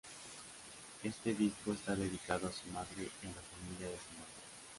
Este 1.03 1.35
disco 1.35 1.73
está 1.73 1.95
dedicado 1.95 2.47
a 2.47 2.51
su 2.51 2.67
madre 2.71 3.07
y 3.21 3.25
a 3.27 3.29
la 3.29 3.35
familia 3.43 3.85
de 3.87 3.97
su 3.97 4.13
madre. 4.15 4.43